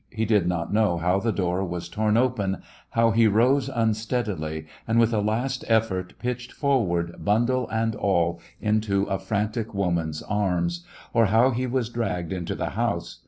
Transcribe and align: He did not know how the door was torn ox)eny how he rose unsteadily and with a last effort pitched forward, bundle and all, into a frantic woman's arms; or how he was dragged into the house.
He 0.09 0.25
did 0.25 0.47
not 0.47 0.73
know 0.73 0.97
how 0.97 1.19
the 1.19 1.31
door 1.31 1.63
was 1.63 1.87
torn 1.87 2.15
ox)eny 2.15 2.59
how 2.89 3.11
he 3.11 3.27
rose 3.27 3.69
unsteadily 3.69 4.65
and 4.87 4.99
with 4.99 5.13
a 5.13 5.19
last 5.21 5.63
effort 5.67 6.17
pitched 6.17 6.51
forward, 6.51 7.23
bundle 7.23 7.69
and 7.69 7.95
all, 7.95 8.41
into 8.59 9.03
a 9.03 9.19
frantic 9.19 9.75
woman's 9.75 10.23
arms; 10.23 10.83
or 11.13 11.27
how 11.27 11.51
he 11.51 11.67
was 11.67 11.87
dragged 11.87 12.33
into 12.33 12.55
the 12.55 12.71
house. 12.71 13.19